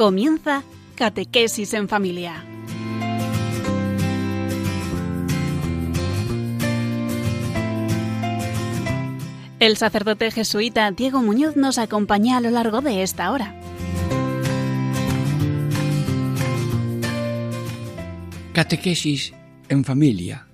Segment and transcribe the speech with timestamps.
[0.00, 0.62] Comienza
[0.94, 2.42] Catequesis en Familia.
[9.58, 13.60] El sacerdote jesuita Diego Muñoz nos acompaña a lo largo de esta hora.
[18.54, 19.34] Catequesis
[19.68, 20.46] en familia.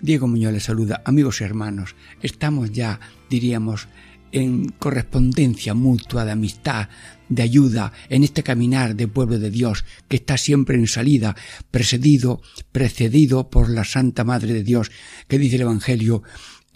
[0.00, 1.96] Diego Muñoz les saluda, amigos y hermanos.
[2.22, 3.88] Estamos ya, diríamos,
[4.32, 6.88] en correspondencia mutua de amistad,
[7.28, 11.36] de ayuda en este caminar de pueblo de Dios que está siempre en salida,
[11.70, 12.40] precedido,
[12.72, 14.90] precedido por la Santa Madre de Dios,
[15.28, 16.22] que dice el Evangelio,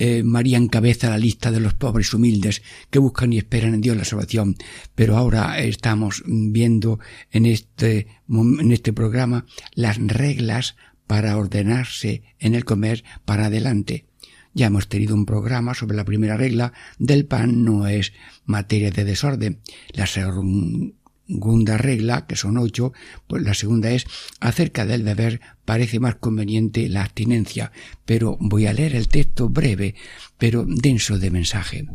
[0.02, 3.98] eh, María encabeza la lista de los pobres humildes que buscan y esperan en Dios
[3.98, 4.56] la salvación.
[4.94, 6.98] Pero ahora estamos viendo
[7.30, 10.76] en este, en este programa las reglas
[11.06, 14.06] para ordenarse en el comer para adelante.
[14.52, 18.12] Ya hemos tenido un programa sobre la primera regla del pan no es
[18.44, 19.60] materia de desorden.
[19.92, 22.92] La segunda regla, que son ocho,
[23.28, 24.06] pues la segunda es
[24.40, 27.70] acerca del beber parece más conveniente la abstinencia,
[28.04, 29.94] pero voy a leer el texto breve,
[30.36, 31.86] pero denso de mensaje.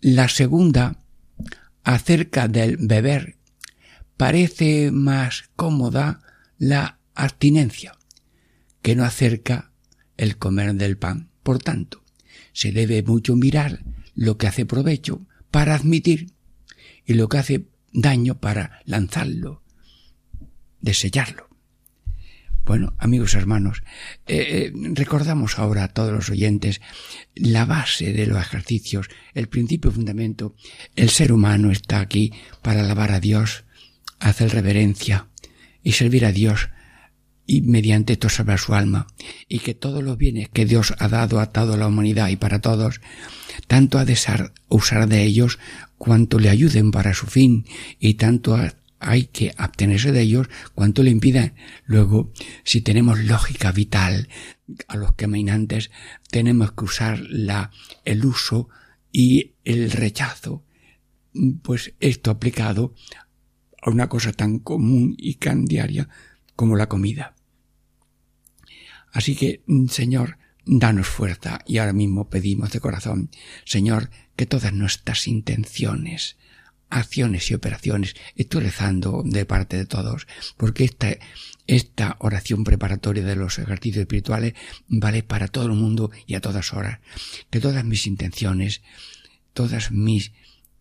[0.00, 0.98] La segunda,
[1.84, 3.36] acerca del beber,
[4.16, 6.20] parece más cómoda
[6.58, 7.96] la abstinencia,
[8.82, 9.67] que no acerca
[10.18, 11.30] el comer del pan.
[11.42, 12.04] Por tanto,
[12.52, 13.80] se debe mucho mirar
[14.14, 16.34] lo que hace provecho para admitir
[17.06, 19.62] y lo que hace daño para lanzarlo,
[20.80, 21.48] desellarlo.
[22.64, 23.82] Bueno, amigos hermanos,
[24.26, 26.82] eh, eh, recordamos ahora a todos los oyentes
[27.34, 30.54] la base de los ejercicios, el principio fundamento.
[30.94, 32.30] El ser humano está aquí
[32.60, 33.64] para alabar a Dios,
[34.18, 35.28] hacer reverencia
[35.82, 36.68] y servir a Dios
[37.50, 39.06] y mediante esto salvar su alma,
[39.48, 42.60] y que todos los bienes que Dios ha dado a toda la humanidad y para
[42.60, 43.00] todos,
[43.66, 44.18] tanto ha de
[44.68, 45.58] usar de ellos
[45.96, 47.64] cuanto le ayuden para su fin,
[47.98, 48.54] y tanto
[49.00, 51.54] hay que abstenerse de ellos cuanto le impidan.
[51.86, 52.30] Luego,
[52.64, 54.28] si tenemos lógica vital,
[54.86, 55.90] a los caminantes
[56.30, 57.70] tenemos que usar la,
[58.04, 58.68] el uso
[59.10, 60.64] y el rechazo.
[61.62, 62.94] Pues esto aplicado
[63.80, 66.10] a una cosa tan común y tan diaria
[66.54, 67.37] como la comida.
[69.18, 73.30] Así que, mm, Señor, danos fuerza y ahora mismo pedimos de corazón,
[73.64, 76.36] Señor, que todas nuestras intenciones,
[76.88, 81.16] acciones y operaciones, estoy rezando de parte de todos, porque esta,
[81.66, 84.54] esta oración preparatoria de los ejercicios espirituales
[84.86, 87.00] vale para todo el mundo y a todas horas.
[87.50, 88.82] Que todas mis intenciones,
[89.52, 90.30] todas mis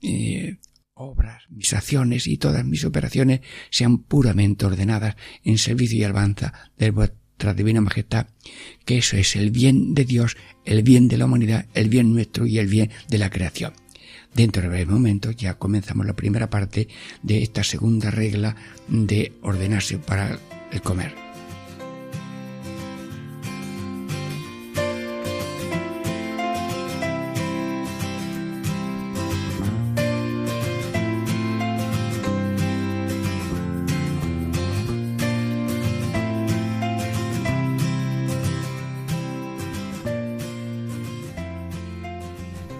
[0.03, 0.57] eh,
[0.93, 6.91] obras, mis acciones y todas mis operaciones sean puramente ordenadas en servicio y alabanza del
[7.37, 8.25] nuestra divina majestad,
[8.83, 12.47] que eso es el bien de Dios, el bien de la humanidad, el bien nuestro
[12.47, 13.73] y el bien de la creación.
[14.33, 16.87] Dentro de breves momentos ya comenzamos la primera parte
[17.21, 18.55] de esta segunda regla
[18.87, 20.39] de ordenarse para
[20.71, 21.26] el comer.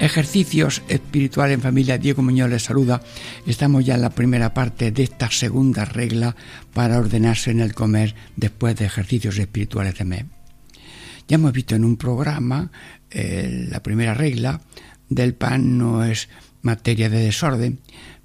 [0.07, 1.97] Ejercicios espirituales en familia.
[1.97, 3.01] Diego Muñoz les saluda.
[3.45, 6.33] Estamos ya en la primera parte de esta segunda regla
[6.73, 10.25] para ordenarse en el comer después de ejercicios espirituales de mes.
[11.27, 12.71] Ya hemos visto en un programa
[13.11, 14.61] eh, la primera regla
[15.09, 16.29] del pan no es
[16.61, 17.79] materia de desorden,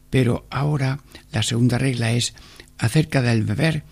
[0.09, 1.01] pero ahora
[1.33, 2.33] la segunda regla es
[2.79, 3.83] acerca del beber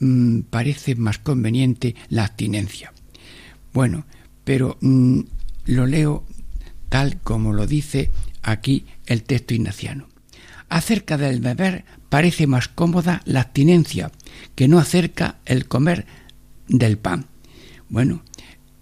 [0.00, 2.92] mm, parece más conveniente la abstinencia.
[3.72, 4.04] Bueno,
[4.44, 5.20] pero mm,
[5.64, 6.26] lo leo
[6.88, 8.10] tal como lo dice
[8.42, 10.08] aquí el texto ignaciano.
[10.68, 14.10] Acerca del beber parece más cómoda la abstinencia
[14.54, 16.06] que no acerca el comer
[16.68, 17.26] del pan.
[17.88, 18.22] Bueno,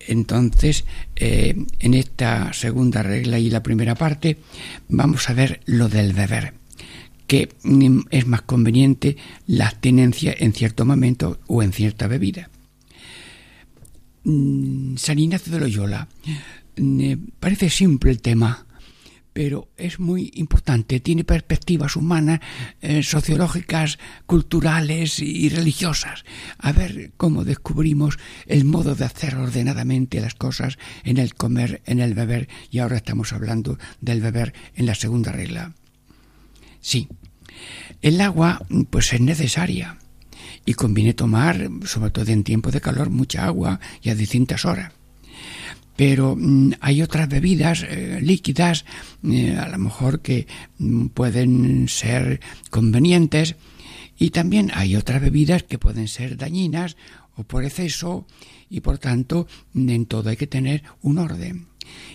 [0.01, 4.39] entonces eh, en esta segunda regla y la primera parte
[4.89, 6.55] vamos a ver lo del beber
[7.27, 9.17] que mm, es más conveniente
[9.47, 12.51] la abstinencia en cierto momento o en cierta bebida.
[14.25, 16.09] Mm, San Ignacio de Loyola
[17.41, 18.67] parece simple el tema,
[19.37, 22.41] pero es muy importante, tiene perspectivas humanas,
[22.81, 26.25] eh, sociológicas, culturales y religiosas.
[26.57, 32.01] A ver cómo descubrimos el modo de hacer ordenadamente las cosas en el comer, en
[32.01, 35.75] el beber, y ahora estamos hablando del beber en la segunda regla.
[36.81, 37.09] Sí,
[38.01, 39.99] el agua pues es necesaria
[40.65, 44.93] y conviene tomar, sobre todo en tiempo de calor, mucha agua y a distintas horas
[45.97, 48.85] pero mm, hay otras bebidas eh, líquidas
[49.25, 50.47] eh, a lo mejor que
[50.79, 52.41] mm, pueden ser
[52.71, 53.57] convenientes
[54.19, 56.97] Y también hay otras bebidas que pueden ser dañinas
[57.37, 58.27] o por exceso
[58.71, 61.67] y por tanto en todo hay que tener un orden.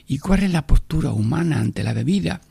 [0.08, 2.42] ¿Y cuál es la postura humana ante la bebida?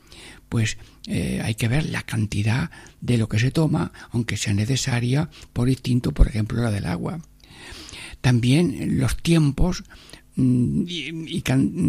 [0.49, 5.29] Pues eh, hay que ver la cantidad de lo que se toma, aunque sea necesaria
[5.53, 7.19] por instinto, por ejemplo, la del agua.
[8.21, 9.83] También los tiempos
[10.35, 10.85] mm,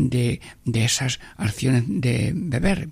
[0.08, 2.88] de, de esas acciones de beber.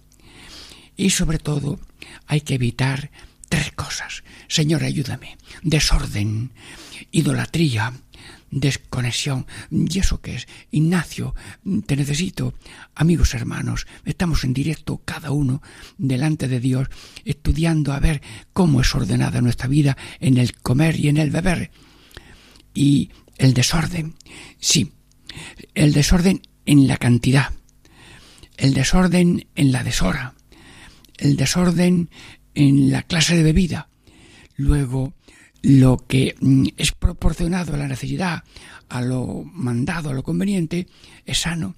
[0.97, 1.81] Y sobre todo
[2.27, 3.11] hay que evitar
[3.49, 4.23] tres cosas.
[4.49, 5.37] Señor, ayúdame.
[5.63, 6.53] Desorden,
[7.11, 7.93] idolatría,
[8.51, 9.47] desconexión.
[9.71, 10.49] ¿Y eso qué es?
[10.71, 11.35] Ignacio,
[11.87, 12.55] te necesito.
[12.95, 15.63] Amigos hermanos, estamos en directo cada uno
[15.99, 16.89] delante de Dios,
[17.25, 21.71] estudiando a ver cómo es ordenada nuestra vida en el comer y en el beber.
[22.75, 24.15] Y el desorden,
[24.59, 24.93] sí,
[25.75, 27.53] el desorden en la cantidad,
[28.57, 30.35] el desorden en la deshora,
[31.19, 32.11] el desorden
[32.55, 33.89] en la clase de bebida,
[34.57, 35.15] luego
[35.63, 38.45] lo que mm, es proporcionado a la necesidad,
[38.89, 40.87] a lo mandado, a lo conveniente,
[41.25, 41.75] es sano,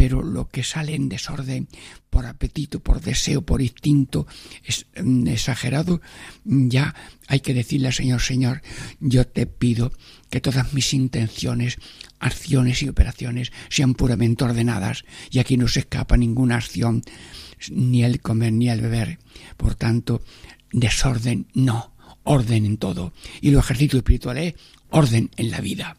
[0.00, 1.68] pero lo que sale en desorden
[2.08, 4.26] por apetito, por deseo, por instinto,
[4.64, 6.00] es mm, exagerado,
[6.42, 6.94] ya
[7.26, 8.62] hay que decirle al Señor, Señor,
[8.98, 9.92] yo te pido
[10.30, 11.76] que todas mis intenciones,
[12.18, 17.02] acciones y operaciones sean puramente ordenadas y aquí no se escapa ninguna acción,
[17.70, 19.18] ni el comer ni el beber.
[19.58, 20.22] Por tanto,
[20.72, 21.92] desorden no
[22.24, 23.12] orden en todo.
[23.42, 24.54] Y lo ejercicio espiritual es
[24.88, 25.98] orden en la vida.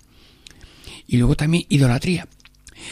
[1.05, 2.27] Y luego también idolatría.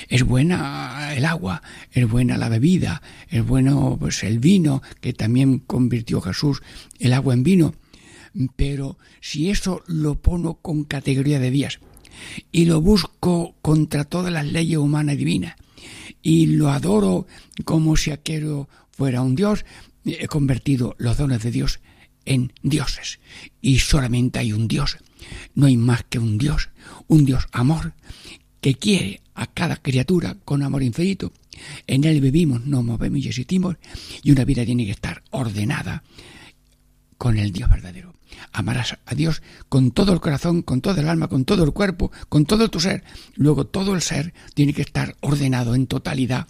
[0.07, 5.59] Es buena el agua, es buena la bebida, es bueno pues el vino, que también
[5.59, 6.61] convirtió Jesús
[6.99, 7.75] el agua en vino.
[8.55, 11.79] Pero si eso lo pongo con categoría de días
[12.51, 15.55] y lo busco contra todas las leyes humanas y divinas
[16.21, 17.27] y lo adoro
[17.65, 19.65] como si aquello fuera un Dios,
[20.05, 21.79] he convertido los dones de Dios
[22.25, 23.19] en dioses.
[23.61, 24.97] Y solamente hay un Dios.
[25.55, 26.69] No hay más que un Dios,
[27.07, 27.93] un Dios amor,
[28.61, 31.31] que quiere a cada criatura con amor infinito.
[31.87, 33.77] En Él vivimos, nos movemos y existimos,
[34.21, 36.03] y una vida tiene que estar ordenada
[37.17, 38.13] con el Dios verdadero.
[38.51, 42.11] Amarás a Dios con todo el corazón, con todo el alma, con todo el cuerpo,
[42.27, 43.05] con todo tu ser.
[43.35, 46.47] Luego todo el ser tiene que estar ordenado en totalidad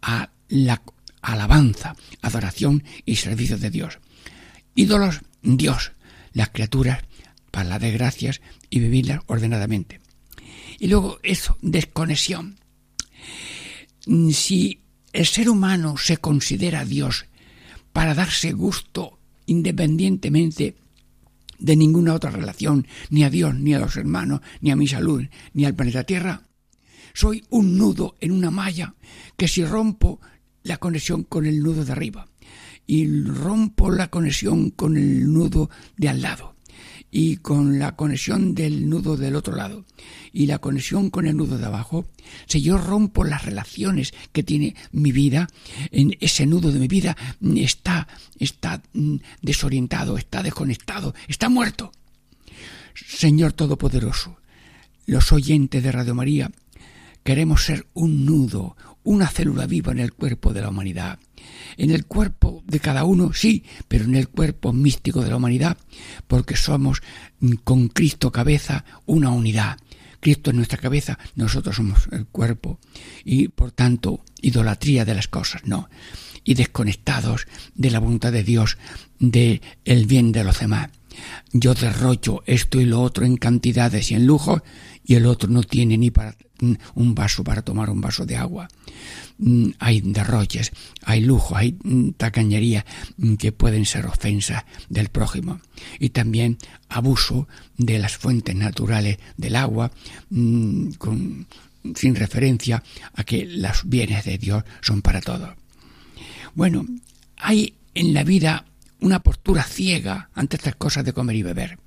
[0.00, 0.82] a la
[1.20, 3.98] alabanza, adoración y servicio de Dios.
[4.74, 5.92] Ídolos, Dios,
[6.32, 7.04] las criaturas,
[7.50, 8.40] para la de gracias
[8.70, 10.05] y vivirlas ordenadamente.
[10.78, 12.58] Y luego eso, desconexión.
[14.32, 14.82] Si
[15.12, 17.26] el ser humano se considera Dios
[17.92, 20.76] para darse gusto independientemente
[21.58, 25.24] de ninguna otra relación, ni a Dios, ni a los hermanos, ni a mi salud,
[25.54, 26.42] ni al planeta Tierra,
[27.14, 28.94] soy un nudo en una malla
[29.36, 30.20] que si rompo
[30.62, 32.28] la conexión con el nudo de arriba
[32.86, 36.55] y rompo la conexión con el nudo de al lado
[37.10, 39.84] y con la conexión del nudo del otro lado
[40.32, 42.06] y la conexión con el nudo de abajo,
[42.46, 45.48] si yo rompo las relaciones que tiene mi vida,
[45.90, 47.16] en ese nudo de mi vida
[47.56, 48.06] está,
[48.38, 51.92] está mm, desorientado, está desconectado, está muerto.
[52.94, 54.38] Señor Todopoderoso,
[55.06, 56.50] los oyentes de Radio María,
[57.22, 61.18] queremos ser un nudo, una célula viva en el cuerpo de la humanidad.
[61.76, 65.78] En el cuerpo de cada uno, sí, pero en el cuerpo místico de la humanidad,
[66.26, 67.02] porque somos
[67.38, 69.78] mm, con Cristo cabeza una unidad.
[70.18, 72.80] Cristo es nuestra cabeza, nosotros somos el cuerpo.
[73.24, 75.88] Y por tanto, idolatría de las cosas, no.
[76.42, 77.46] Y desconectados
[77.76, 78.76] de la voluntad de Dios,
[79.20, 80.90] del el bien de los demás.
[81.52, 84.62] Yo derrocho esto y lo otro en cantidades y en lujo,
[85.06, 86.36] y el otro no tiene ni para
[86.94, 88.68] un vaso para tomar un vaso de agua.
[89.38, 90.72] Mm, hay derroches,
[91.02, 92.84] hay lujo, hay mm, tacañería
[93.16, 95.60] mm, que pueden ser ofensas del prójimo.
[96.00, 96.58] Y también
[96.88, 97.46] abuso
[97.76, 99.92] de las fuentes naturales del agua
[100.30, 102.82] sin referencia
[103.14, 105.50] a que los bienes de Dios son para todos.
[106.54, 106.84] Bueno,
[107.36, 108.64] hay en la vida
[109.00, 111.78] una postura ciega ante estas cosas de comer y beber.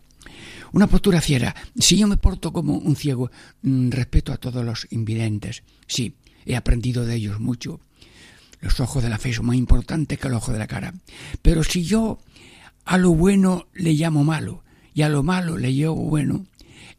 [0.72, 1.56] Una postura ciega.
[1.78, 6.56] Si yo me porto como un ciego mm, respeto a todos los invidentes, sí, he
[6.56, 7.80] aprendido de ellos mucho.
[8.62, 10.94] Los ojos de la fe son más importantes que el ojo de la cara.
[11.42, 12.20] Pero si yo
[12.86, 16.46] a lo bueno le llamo malo y a lo malo le llamo bueno,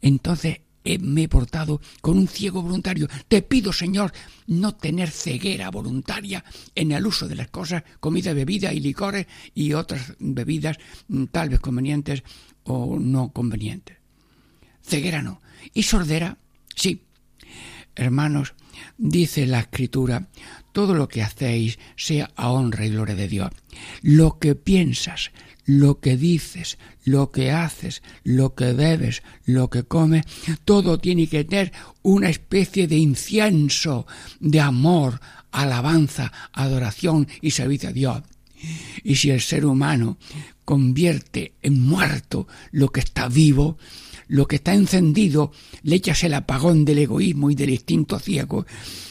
[0.01, 0.61] entonces
[0.99, 3.07] me he portado con un ciego voluntario.
[3.27, 4.11] Te pido, Señor,
[4.47, 6.43] no tener ceguera voluntaria
[6.75, 11.49] en el uso de las cosas, comida, bebida y licores y otras bebidas mm, tal
[11.49, 12.23] vez convenientes
[12.63, 13.97] o no convenientes.
[14.81, 15.41] Ceguera no.
[15.73, 16.37] Y sordera,
[16.75, 17.01] sí.
[17.95, 18.53] Hermanos,
[18.97, 20.27] dice la escritura,
[20.71, 23.51] todo lo que hacéis sea a honra y gloria de Dios.
[24.01, 25.31] Lo que piensas,
[25.65, 30.25] lo que dices, lo que haces, lo que bebes, lo que comes,
[30.65, 34.07] todo tiene que tener una especie de incienso
[34.39, 35.19] de amor,
[35.51, 38.21] alabanza, adoración y servicio a Dios.
[39.03, 40.17] Y si el ser humano
[40.65, 43.77] convierte en muerto lo que está vivo,
[44.27, 45.51] lo que está encendido,
[45.83, 48.65] le echas el apagón del egoísmo y del instinto ciego,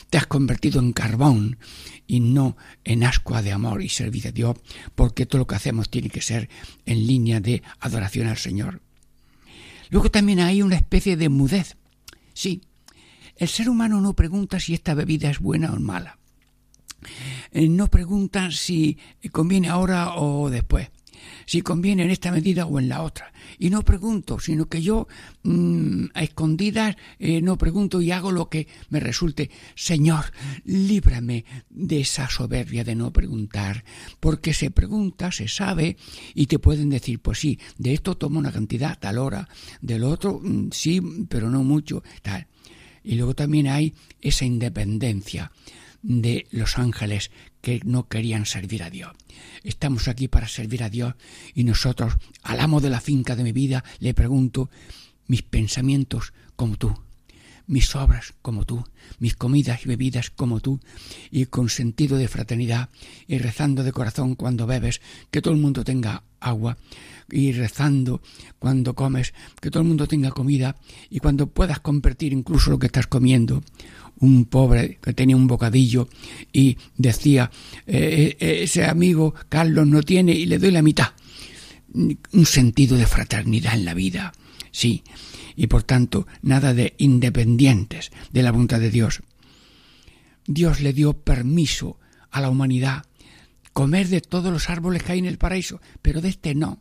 [0.08, 1.58] te has convertido en carbón
[2.06, 4.56] y no en ascua de amor y servicio a Dios,
[4.94, 6.48] porque todo lo que hacemos tiene que ser
[6.86, 8.80] en línea de adoración al Señor.
[9.90, 11.76] Luego también hay una especie de mudez.
[12.32, 12.62] Sí,
[13.36, 16.19] el ser humano no pregunta si esta bebida es buena o mala.
[17.52, 18.98] Eh, no pregunta si
[19.32, 20.90] conviene ahora o después,
[21.46, 23.32] si conviene en esta medida o en la otra.
[23.58, 25.08] Y no pregunto, sino que yo
[25.42, 29.50] mm, a escondidas eh, no pregunto y hago lo que me resulte.
[29.74, 30.26] Señor,
[30.64, 33.84] líbrame de esa soberbia de no preguntar,
[34.20, 35.96] porque se pregunta, se sabe
[36.34, 39.48] y te pueden decir, pues sí, de esto tomo una cantidad tal hora,
[39.80, 42.46] del otro mm, sí, pero no mucho, tal.
[43.02, 45.50] Y luego también hay esa independencia
[46.02, 47.30] de los ángeles
[47.60, 49.12] que no querían servir a Dios.
[49.62, 51.14] Estamos aquí para servir a Dios
[51.54, 54.70] y nosotros, al amo de la finca de mi vida, le pregunto
[55.26, 56.96] mis pensamientos como tú,
[57.70, 58.84] mis obras como tú,
[59.20, 60.80] mis comidas y bebidas como tú,
[61.30, 62.88] y con sentido de fraternidad,
[63.28, 66.78] y rezando de corazón cuando bebes, que todo el mundo tenga agua,
[67.30, 68.22] y rezando
[68.58, 70.74] cuando comes, que todo el mundo tenga comida,
[71.10, 73.62] y cuando puedas convertir incluso lo que estás comiendo,
[74.20, 76.08] un pobre que tenía un bocadillo
[76.52, 77.50] y decía,
[77.86, 81.08] eh, eh, ese amigo Carlos no tiene y le doy la mitad.
[81.92, 84.32] Un sentido de fraternidad en la vida,
[84.70, 85.02] sí,
[85.56, 89.22] y por tanto nada de independientes de la voluntad de Dios.
[90.46, 91.98] Dios le dio permiso
[92.30, 93.04] a la humanidad
[93.72, 96.80] comer de todos los árboles que hay en el paraíso, pero de este no.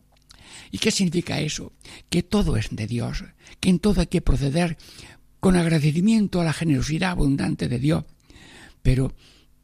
[0.72, 1.74] ¿Y qué significa eso?
[2.10, 3.24] Que todo es de Dios,
[3.60, 4.78] que en todo hay que proceder
[5.40, 8.06] con agradecimiento a la generosidad abundante de Dios,
[8.82, 9.14] pero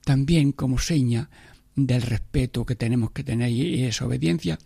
[0.04, 1.30] también como seña
[1.76, 4.58] del respeto que tenemos que tener y esa obediencia,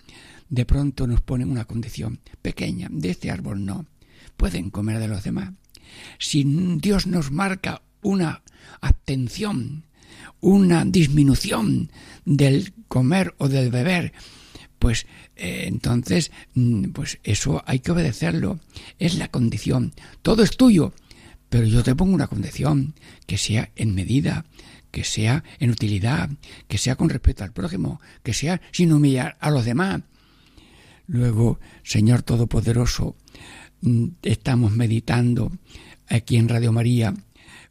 [0.49, 3.85] de pronto nos ponen una condición pequeña, de este árbol no,
[4.37, 5.53] pueden comer de los demás.
[6.19, 6.43] Si
[6.79, 8.43] Dios nos marca una
[8.81, 9.85] abstención,
[10.39, 11.91] una disminución
[12.25, 14.13] del comer o del beber,
[14.79, 15.05] pues
[15.35, 18.59] eh, entonces, mm, pues eso hay que obedecerlo.
[18.97, 19.93] Es la condición.
[20.21, 20.93] Todo es tuyo,
[21.49, 22.93] pero yo te pongo una condición
[23.27, 24.45] que sea en medida,
[24.91, 26.29] que sea en utilidad,
[26.67, 30.01] que sea con respeto al prójimo, que sea sin humillar a los demás.
[31.07, 33.15] Luego, Señor Todopoderoso,
[33.81, 35.51] mm, estamos meditando
[36.07, 37.13] aquí en Radio María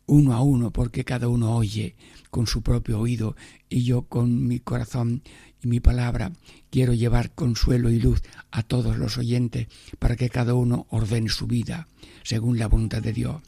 [0.07, 1.95] uno a uno, porque cada uno oye
[2.31, 3.37] con su propio oído
[3.69, 5.23] y yo con mi corazón
[5.62, 6.33] y mi palabra
[6.70, 11.46] quiero llevar consuelo y luz a todos los oyentes para que cada uno ordene su
[11.46, 11.88] vida
[12.28, 13.42] según la voluntad de Dios.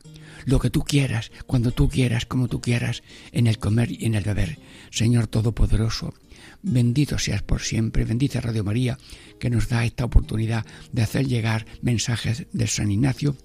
[0.46, 4.14] Lo que tú quieras, cuando tú quieras, como tú quieras, en el comer y en
[4.14, 4.58] el beber.
[4.90, 6.14] Señor Todopoderoso,
[6.62, 8.98] bendito seas por siempre, bendita Radio María,
[9.38, 13.36] que nos da esta oportunidad de hacer llegar mensajes de San Ignacio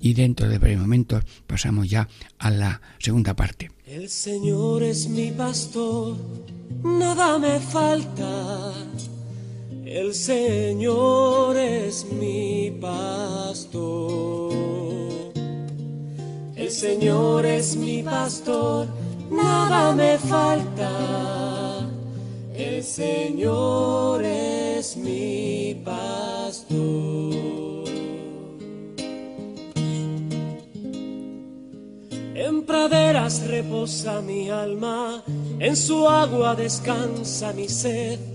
[0.00, 3.70] y dentro de breves momentos pasamos ya a la segunda parte.
[3.86, 6.18] El Señor es mi pastor,
[6.82, 8.74] nada me falta.
[9.94, 14.52] El Señor es mi pastor.
[16.56, 18.88] El Señor es mi pastor,
[19.30, 20.90] nada me falta.
[22.56, 26.74] El Señor es mi pastor.
[32.34, 35.22] En praderas reposa mi alma,
[35.60, 38.33] en su agua descansa mi sed.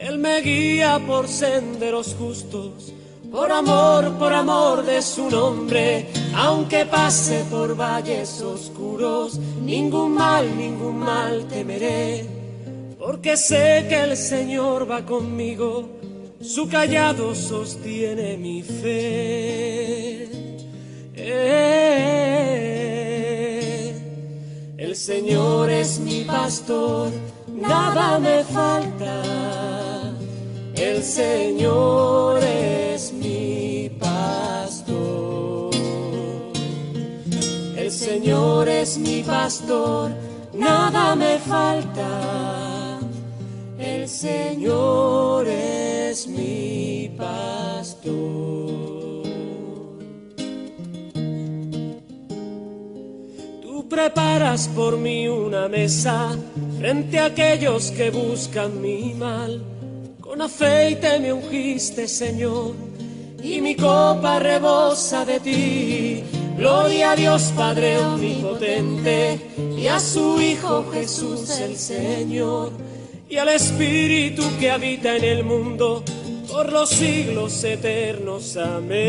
[0.00, 2.90] Él me guía por senderos justos,
[3.30, 6.06] por amor, por amor de su nombre.
[6.34, 12.24] Aunque pase por valles oscuros, ningún mal, ningún mal temeré.
[12.98, 15.86] Porque sé que el Señor va conmigo,
[16.40, 20.30] su callado sostiene mi fe.
[24.78, 27.10] El Señor es mi pastor,
[27.54, 29.89] nada me falta.
[31.00, 35.70] El Señor es mi pastor.
[37.74, 40.10] El Señor es mi pastor,
[40.52, 43.00] nada me falta.
[43.78, 48.60] El Señor es mi pastor.
[53.88, 56.36] preparas por mí una mesa
[56.78, 59.79] frente a aquellos que buscan mi mal.
[60.30, 62.76] Con aceite me ungiste, Señor,
[63.42, 66.22] y mi copa rebosa de ti.
[66.56, 69.40] Gloria a Dios Padre Omnipotente
[69.76, 72.70] y a su Hijo Jesús el Señor
[73.28, 76.04] y al Espíritu que habita en el mundo
[76.48, 78.56] por los siglos eternos.
[78.56, 79.00] Amén.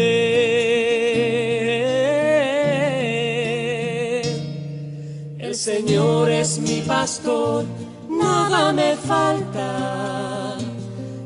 [5.38, 7.66] El Señor es mi pastor,
[8.10, 10.31] nada me falta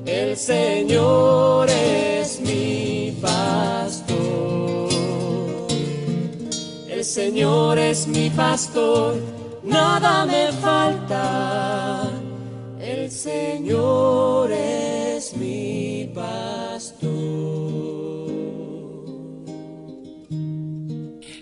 [0.06, 4.90] el Señor es mi pastor.
[6.90, 9.16] El Señor es mi pastor,
[9.64, 12.12] nada me falta.
[12.80, 17.26] El Señor es mi pastor.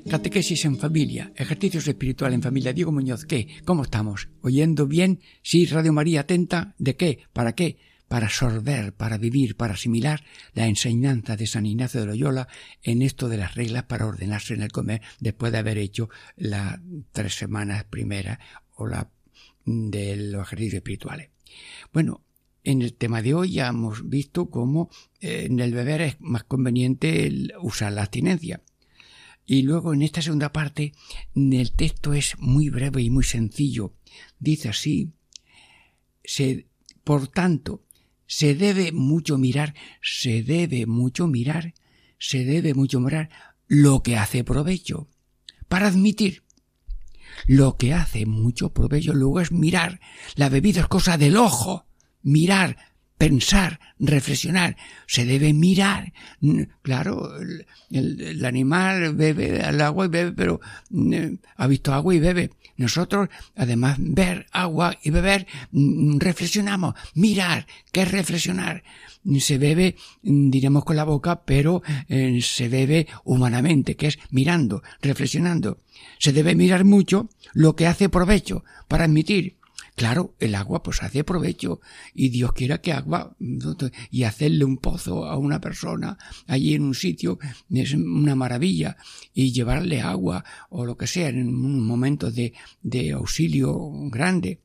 [0.09, 2.71] Catequesis en familia, ejercicios espirituales en familia.
[2.71, 3.47] Diego Muñoz, ¿qué?
[3.65, 4.29] ¿Cómo estamos?
[4.41, 5.19] ¿Oyendo bien?
[5.41, 6.75] Sí, Radio María atenta.
[6.77, 7.19] ¿De qué?
[7.33, 7.77] ¿Para qué?
[8.13, 12.47] Para sorber, para vivir, para asimilar la enseñanza de San Ignacio de Loyola
[12.83, 16.79] en esto de las reglas para ordenarse en el comer después de haber hecho las
[17.11, 18.37] tres semanas primeras
[18.75, 19.09] o la
[19.65, 21.31] de los ejercicios espirituales.
[21.91, 22.23] Bueno,
[22.63, 26.43] en el tema de hoy ya hemos visto cómo eh, en el beber es más
[26.43, 27.31] conveniente
[27.63, 28.61] usar la abstinencia.
[29.43, 30.93] Y luego en esta segunda parte
[31.33, 33.95] el texto es muy breve y muy sencillo.
[34.37, 35.13] Dice así,
[36.23, 36.67] se,
[37.03, 37.82] por tanto,
[38.35, 41.75] se debe mucho mirar, se debe mucho mirar,
[42.17, 43.29] se debe mucho mirar
[43.67, 45.07] lo que hace provecho.
[45.67, 46.41] Para admitir
[47.45, 49.99] lo que hace mucho provecho luego es mirar.
[50.33, 51.85] La bebida es cosa del ojo.
[52.23, 52.77] Mirar,
[53.17, 54.75] pensar, reflexionar.
[55.07, 56.13] Se debe mirar.
[56.81, 57.31] Claro,
[57.89, 62.51] el, animal bebe al agua y bebe, pero mm, ha visto agua y bebe.
[62.75, 66.95] Nosotros, además, ver agua y beber, mm, reflexionamos.
[67.13, 68.83] Mirar, ¿qué es reflexionar?
[69.39, 74.83] Se bebe, mm, diremos con la boca, pero eh, se bebe humanamente, que es mirando,
[75.01, 75.77] reflexionando.
[76.19, 79.57] Se debe mirar mucho lo que hace provecho para admitir
[79.95, 81.79] Claro, el agua pues hace provecho.
[82.13, 83.35] Y Dios quiera que agua
[84.09, 87.37] y hacerle un pozo a una persona allí en un sitio
[87.69, 88.97] es una maravilla.
[89.33, 94.61] Y llevarle agua o lo que sea en un momento de, de auxilio grande.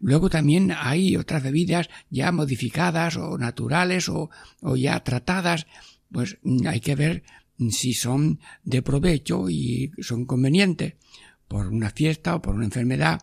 [0.00, 5.66] Luego también hay otras bebidas ya modificadas o naturales o, o ya tratadas,
[6.12, 7.24] pues hay que ver
[7.70, 10.94] si son de provecho y son convenientes.
[11.48, 13.22] Por una fiesta o por una enfermedad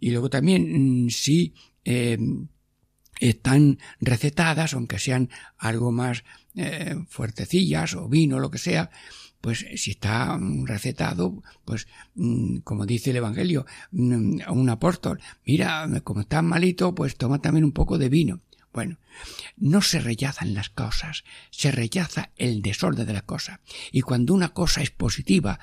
[0.00, 2.18] y luego también mm, si eh,
[3.20, 6.24] están recetadas, aunque sean algo más
[6.56, 8.90] eh, fuertecillas o vino, lo que sea,
[9.40, 16.22] pues si está mm, recetado, pues mm, como dice el Evangelio, un apóstol, mira, como
[16.22, 18.40] estás malito, pues toma también un poco de vino.
[18.72, 18.98] Bueno,
[19.56, 23.60] no se rechazan las cosas, se rechaza el desorden de la cosa.
[23.90, 25.58] Y cuando una cosa es positiva,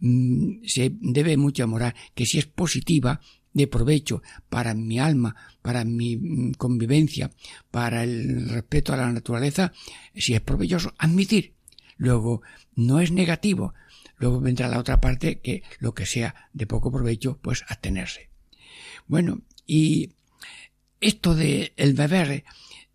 [0.00, 3.20] se debe mucho amorar que si es positiva,
[3.52, 7.30] de provecho para mi alma, para mi mm, convivencia,
[7.70, 9.72] para el respeto a la naturaleza,
[10.14, 11.54] si es provechoso, admitir.
[11.96, 12.42] Luego,
[12.74, 13.74] no es negativo.
[14.18, 18.30] Luego vendrá la otra parte que lo que sea de poco provecho, pues abstenerse.
[19.06, 20.12] Bueno, y
[21.00, 22.44] esto de el beber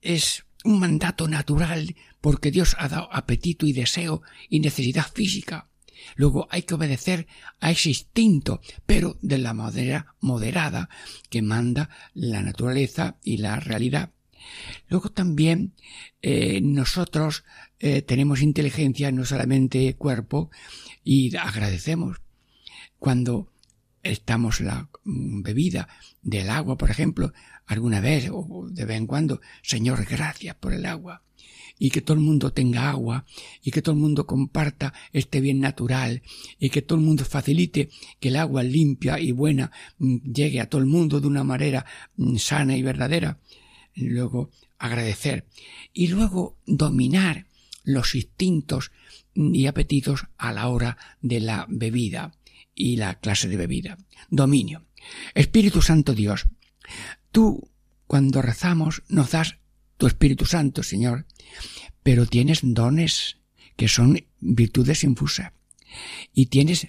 [0.01, 5.67] es un mandato natural porque Dios ha dado apetito y deseo y necesidad física.
[6.15, 7.27] Luego hay que obedecer
[7.59, 10.89] a ese instinto, pero de la manera moderada
[11.29, 14.11] que manda la naturaleza y la realidad.
[14.89, 15.73] Luego también
[16.21, 17.43] eh, nosotros
[17.79, 20.51] eh, tenemos inteligencia, no solamente cuerpo,
[21.03, 22.17] y agradecemos.
[22.99, 23.51] Cuando
[24.03, 25.87] estamos la mm, bebida
[26.21, 27.33] del agua, por ejemplo,
[27.65, 31.23] alguna vez o de vez en cuando, Señor, gracias por el agua
[31.79, 33.25] y que todo el mundo tenga agua
[33.61, 36.21] y que todo el mundo comparta este bien natural
[36.59, 40.69] y que todo el mundo facilite que el agua limpia y buena mm, llegue a
[40.69, 41.85] todo el mundo de una manera
[42.17, 43.39] mm, sana y verdadera.
[43.95, 45.45] Luego agradecer
[45.93, 47.47] y luego dominar
[47.83, 48.91] los instintos
[49.35, 52.33] y apetitos a la hora de la bebida
[52.75, 53.97] y la clase de bebida.
[54.29, 54.85] Dominio.
[55.33, 56.47] Espíritu Santo Dios,
[57.31, 57.69] tú
[58.07, 59.57] cuando rezamos nos das
[59.97, 61.25] tu Espíritu Santo, Señor,
[62.03, 63.37] pero tienes dones
[63.75, 65.51] que son virtudes infusas
[66.33, 66.87] y tienes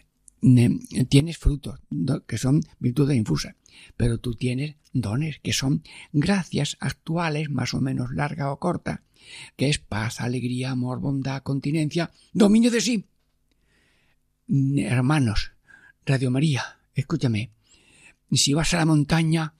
[1.08, 1.80] tienes frutos
[2.26, 3.54] que son virtudes infusas,
[3.96, 9.02] pero tú tienes dones que son gracias actuales, más o menos larga o corta,
[9.56, 13.06] que es paz, alegría, amor, bondad, continencia, dominio de sí.
[14.48, 15.52] Hermanos,
[16.04, 17.50] Radio María, escúchame,
[18.30, 19.54] si vas a la montaña,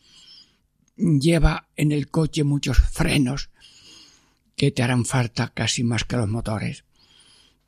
[0.97, 3.51] lleva en el coche muchos frenos
[4.57, 6.85] que te harán falta casi más que los motores.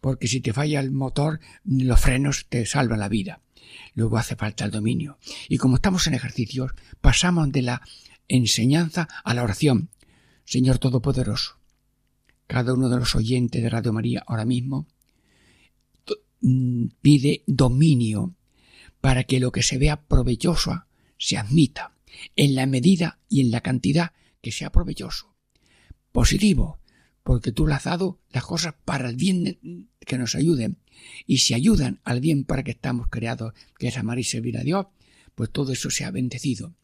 [0.00, 3.40] Porque si te falla el motor, los frenos te salvan la vida.
[3.94, 5.18] Luego hace falta el dominio.
[5.48, 7.82] Y como estamos en ejercicios, pasamos de la
[8.28, 9.90] enseñanza a la oración.
[10.44, 11.58] Señor Todopoderoso,
[12.46, 14.86] cada uno de los oyentes de Radio María ahora mismo
[16.40, 18.34] mm, pide dominio
[19.00, 20.84] para que lo que se vea provechoso
[21.18, 21.95] se admita
[22.34, 25.34] en la medida y en la cantidad que sea provechoso.
[26.12, 26.78] Positivo,
[27.22, 30.78] porque tú le has dado las cosas para el bien que nos ayuden.
[31.26, 34.62] Y si ayudan al bien para que estamos creados, que es amar y servir a
[34.62, 34.86] Dios,
[35.34, 36.74] pues todo eso sea bendecido.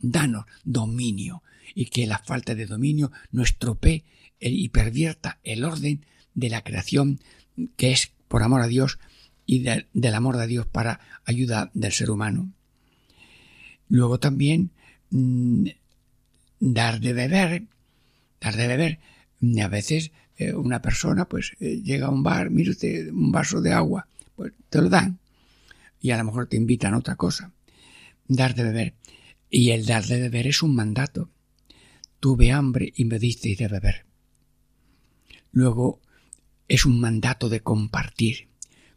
[0.00, 1.42] Danos dominio
[1.74, 4.04] y que la falta de dominio no estropee
[4.38, 7.20] y pervierta el orden de la creación
[7.76, 8.98] que es por amor a Dios
[9.46, 12.52] y del amor de Dios para ayuda del ser humano.
[13.88, 14.70] Luego también
[15.10, 15.66] mm,
[16.60, 17.64] dar de beber,
[18.40, 18.98] dar de beber.
[19.62, 23.60] A veces eh, una persona pues eh, llega a un bar, mire usted un vaso
[23.60, 25.18] de agua, pues te lo dan
[26.00, 27.52] y a lo mejor te invitan a otra cosa.
[28.28, 28.94] Dar de beber.
[29.48, 31.30] Y el dar de beber es un mandato.
[32.20, 34.04] Tuve hambre y me diste de beber.
[35.50, 36.00] Luego
[36.68, 38.48] es un mandato de compartir,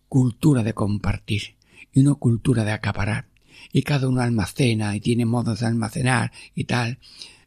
[0.10, 1.56] cultura de compartir
[1.93, 3.27] y no cultura de acaparar
[3.71, 6.99] y cada uno almacena y tiene modos de almacenar y tal,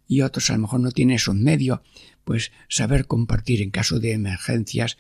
[0.07, 1.81] y otros a lo mejor no tienen esos medios,
[2.25, 4.99] pues saber compartir en caso de emergencias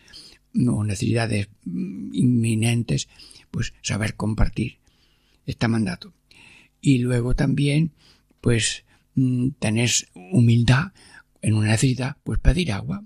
[0.54, 3.08] o necesidades inminentes,
[3.50, 4.78] pues saber compartir.
[5.46, 6.14] Está mandato.
[6.80, 7.92] Y luego también,
[8.40, 10.92] pues, mm, tenés humildad
[11.42, 13.04] en una necesidad, pues pedir agua.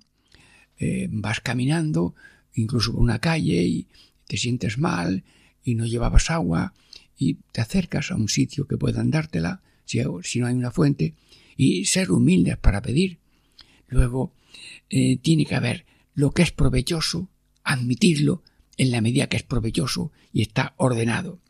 [0.78, 2.14] Eh, vas caminando,
[2.54, 3.88] incluso por una calle, y
[4.26, 5.24] te sientes mal,
[5.62, 6.74] y no llevabas agua,
[7.16, 11.14] y te acercas a un sitio que puedan dártela, si, no hay una fuente,
[11.56, 13.18] y ser humildes para pedir.
[13.88, 14.32] Luego,
[14.90, 17.28] eh, tiene que haber lo que es provechoso,
[17.62, 18.42] admitirlo
[18.76, 21.40] en la medida que es provechoso y está ordenado.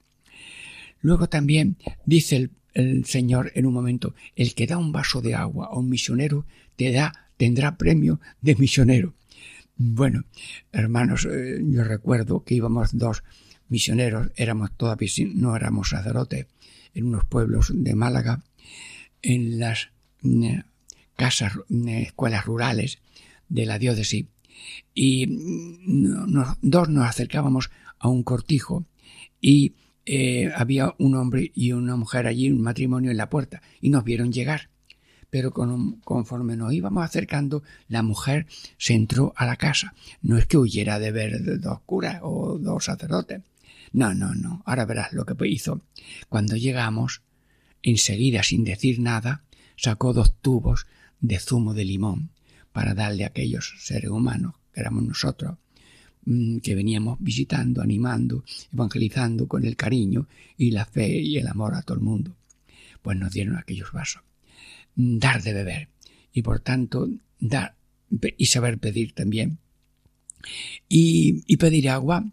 [1.00, 5.34] Luego también dice el, el, Señor en un momento, el que da un vaso de
[5.34, 6.46] agua a un misionero
[6.76, 9.14] te da, tendrá premio de misionero.
[9.76, 10.24] Bueno,
[10.72, 13.24] hermanos, eh, yo recuerdo que íbamos dos
[13.74, 16.46] misioneros, éramos todavía, no éramos sacerdotes,
[16.94, 18.44] en unos pueblos de Málaga,
[19.20, 19.88] en las
[20.22, 20.58] mm,
[21.16, 23.00] casas, mm, escuelas rurales
[23.48, 24.26] de la diócesis,
[24.94, 28.84] y mm, dos nos acercábamos a un cortijo
[29.40, 29.74] y
[30.06, 34.04] eh, había un hombre y una mujer allí, un matrimonio en la puerta, y nos
[34.04, 34.70] vieron llegar.
[35.30, 38.46] Pero conforme nos íbamos acercando, la mujer
[38.78, 39.94] se entró a la casa.
[40.22, 43.42] No es que huyera de ver dos curas o dos sacerdotes,
[43.94, 44.60] no, no, no.
[44.66, 45.80] Ahora verás lo que hizo.
[46.28, 47.22] Cuando llegamos,
[47.80, 49.44] enseguida, sin decir nada,
[49.76, 50.86] sacó dos tubos
[51.20, 52.30] de zumo de limón
[52.72, 55.58] para darle a aquellos seres humanos, que éramos nosotros,
[56.24, 60.26] mm, que veníamos visitando, animando, evangelizando con el cariño
[60.58, 62.36] y la fe y el amor a todo el mundo.
[63.00, 64.22] Pues nos dieron aquellos vasos.
[64.96, 65.88] Dar de beber
[66.32, 67.76] y por tanto dar
[68.36, 69.58] y saber pedir también.
[70.88, 72.24] Y, y pedir agua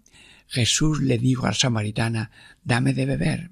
[0.51, 2.29] Jesús le dijo a la samaritana,
[2.65, 3.51] dame de beber.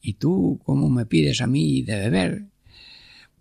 [0.00, 2.46] ¿Y tú cómo me pides a mí de beber?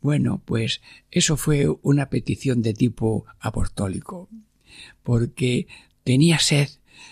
[0.02, 4.30] Bueno, pues eso fue una petición de tipo apostólico,
[5.04, 5.68] porque
[6.04, 6.70] tenía sed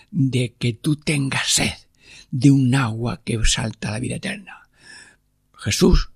[0.09, 1.73] de que tú tengas sed
[2.31, 4.67] de un agua que salta la vida eterna.
[5.53, 6.09] Jesús,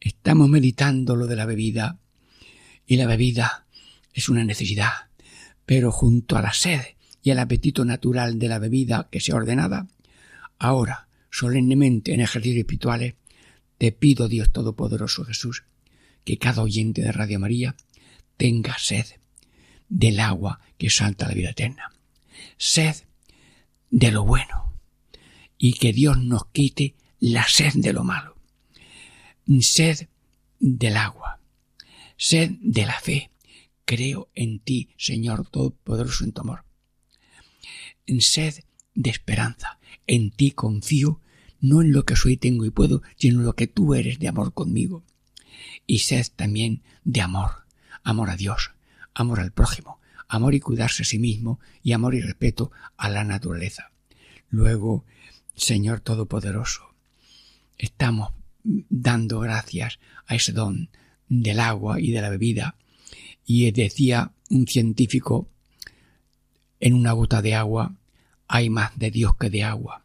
[0.00, 2.00] estamos meditando lo de la bebida,
[2.84, 3.64] y la bebida
[4.12, 5.08] es una necesidad,
[5.66, 6.80] pero junto a la sed
[7.22, 9.86] y el apetito natural de la bebida que sea ordenada,
[10.58, 13.14] ahora, solemnemente en ejercicios espirituales,
[13.78, 15.64] te pido, Dios Todopoderoso Jesús,
[16.24, 17.76] que cada oyente de Radio María
[18.36, 19.06] tenga sed
[19.88, 21.92] del agua que salta la vida eterna,
[22.56, 22.96] sed
[23.90, 24.74] de lo bueno,
[25.58, 28.36] y que Dios nos quite la sed de lo malo,
[29.60, 30.08] sed
[30.58, 31.40] del agua,
[32.16, 33.30] sed de la fe.
[33.84, 36.64] Creo en ti, Señor Todopoderoso, en tu amor
[38.06, 39.78] en sed de esperanza.
[40.06, 41.20] En ti confío,
[41.60, 44.28] no en lo que soy, tengo y puedo, sino en lo que tú eres de
[44.28, 45.04] amor conmigo.
[45.86, 47.66] Y sed también de amor,
[48.02, 48.72] amor a Dios,
[49.14, 53.24] amor al prójimo, amor y cuidarse a sí mismo y amor y respeto a la
[53.24, 53.92] naturaleza.
[54.48, 55.04] Luego,
[55.54, 56.94] Señor Todopoderoso,
[57.78, 58.32] estamos
[58.64, 60.90] dando gracias a ese don
[61.28, 62.76] del agua y de la bebida.
[63.44, 65.48] Y decía un científico
[66.82, 67.94] en una gota de agua
[68.48, 70.04] hay más de Dios que de agua.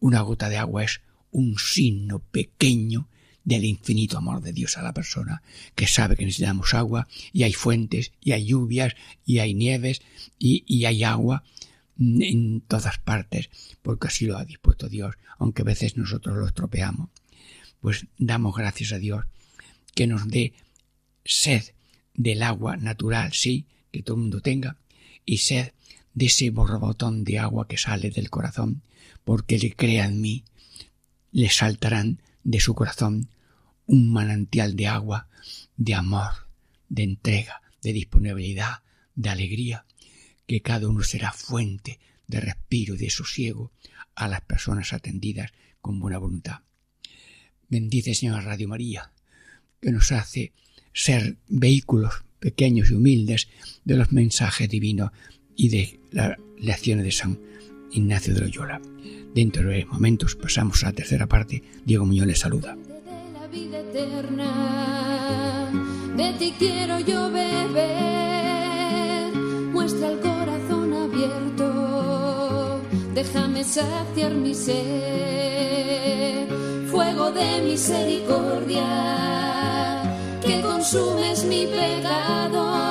[0.00, 3.08] Una gota de agua es un signo pequeño
[3.44, 5.42] del infinito amor de Dios a la persona,
[5.74, 8.94] que sabe que necesitamos agua, y hay fuentes, y hay lluvias,
[9.26, 10.00] y hay nieves,
[10.38, 11.44] y, hay agua
[11.98, 13.50] en todas partes,
[13.82, 17.10] porque así lo ha dispuesto Dios, aunque a veces nosotros lo estropeamos.
[17.80, 19.26] Pues damos gracias a Dios
[19.94, 20.54] que nos dé
[21.24, 21.64] sed
[22.14, 24.78] del agua natural, sí, que todo el mundo tenga,
[25.26, 25.72] y sed
[26.18, 28.82] de ese borbotón de agua que sale del corazón,
[29.24, 30.42] porque le crea en mí,
[31.30, 33.28] le saltarán de su corazón
[33.86, 35.28] un manantial de agua,
[35.76, 36.48] de amor,
[36.88, 38.82] de entrega, de disponibilidad,
[39.14, 39.84] de alegría,
[40.48, 43.70] que cada uno será fuente de respiro y de sosiego
[44.16, 46.62] a las personas atendidas con buena voluntad.
[47.68, 49.12] Bendice, Señor Radio María,
[49.80, 50.52] que nos hace
[50.92, 53.46] ser vehículos pequeños y humildes
[53.84, 55.12] de los mensajes divinos
[55.58, 57.38] y de las lecciones de San
[57.90, 58.80] Ignacio de Loyola.
[59.34, 61.62] Dentro de momentos pasamos a la tercera parte.
[61.84, 62.78] Diego Muñoz les saluda.
[66.16, 67.72] De ti quiero yo beber,
[69.72, 72.80] muestra el corazón abierto,
[73.14, 74.88] déjame saciar mi sed,
[76.90, 78.82] fuego de misericordia,
[80.44, 82.87] que consumes mi pecado,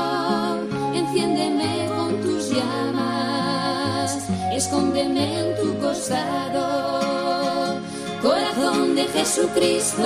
[4.79, 7.79] en tu costado,
[8.21, 10.03] corazón de Jesucristo,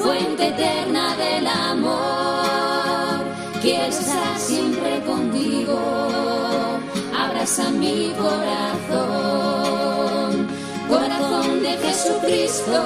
[0.00, 3.20] fuente eterna del amor,
[3.62, 5.78] quiero estar siempre contigo,
[7.16, 8.88] abraza mi corazón,
[10.88, 12.82] corazón de Jesucristo,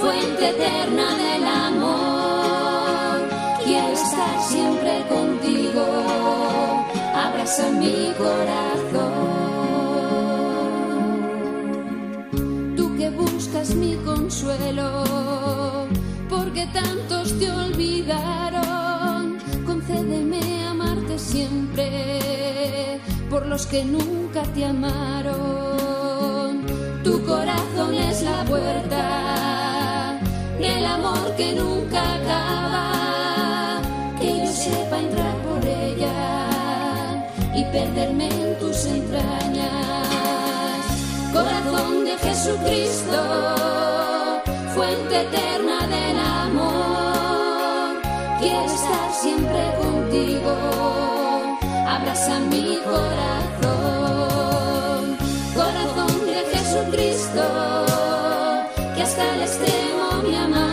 [0.00, 3.28] fuente eterna del amor,
[3.64, 6.21] quiero estar siempre contigo,
[7.42, 9.12] abraza mi corazón.
[12.76, 15.04] Tú que buscas mi consuelo,
[16.30, 25.32] porque tantos te olvidaron, concédeme amarte siempre por los que nunca te amaron.
[27.02, 30.18] Tu corazón es la puerta
[30.60, 33.80] del amor que nunca acaba,
[34.20, 35.41] que yo sepa entrar
[37.72, 39.72] perderme en tus entrañas.
[41.32, 43.18] Corazón de Jesucristo,
[44.74, 48.02] fuente eterna del amor,
[48.40, 50.52] quiero estar siempre contigo,
[51.88, 54.22] abraza mi corazón,
[55.54, 57.42] corazón de Jesucristo,
[58.94, 60.71] que hasta el extremo me amaste,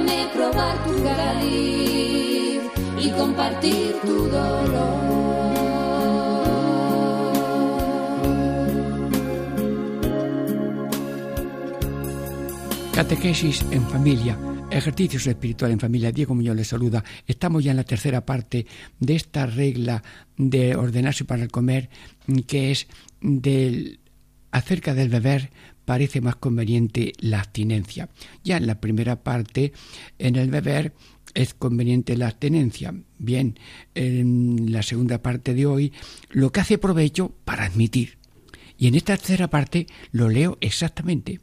[0.00, 1.00] déjame probar tu
[3.00, 5.10] y compartir tu dolor.
[12.92, 14.38] Catequesis en familia,
[14.70, 16.12] ejercicios espirituales en familia.
[16.12, 17.02] Diego Muñoz les saluda.
[17.26, 18.66] Estamos ya en la tercera parte
[18.98, 20.02] de esta regla
[20.36, 21.88] de ordenarse para el comer,
[22.46, 22.86] que es
[23.22, 24.00] del
[24.52, 25.50] acerca del beber
[25.90, 28.10] parece más conveniente la abstinencia.
[28.44, 29.72] Ya en la primera parte,
[30.20, 30.94] en el beber
[31.34, 32.94] es conveniente la abstinencia.
[33.18, 33.58] Bien,
[33.96, 35.92] en la segunda parte de hoy,
[36.28, 38.18] lo que hace provecho para admitir.
[38.78, 41.40] Y en esta tercera parte lo leo exactamente.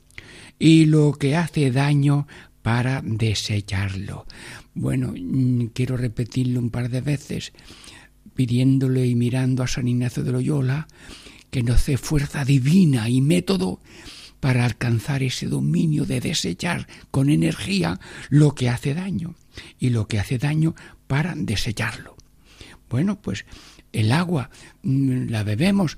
[0.57, 2.25] Y lo que hace daño
[2.61, 4.27] para desecharlo.
[4.73, 5.13] Bueno,
[5.73, 7.51] quiero repetirlo un par de veces,
[8.33, 10.87] pidiéndole y mirando a San Ignacio de Loyola
[11.49, 13.81] que nos dé fuerza divina y método
[14.39, 19.35] para alcanzar ese dominio de desechar con energía lo que hace daño
[19.79, 20.75] y lo que hace daño
[21.07, 22.15] para desecharlo.
[22.89, 23.45] Bueno, pues
[23.93, 24.49] el agua
[24.83, 25.97] la bebemos,